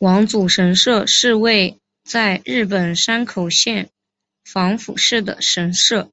[0.00, 3.88] 玉祖神社是位在日本山口县
[4.44, 6.10] 防府市的神社。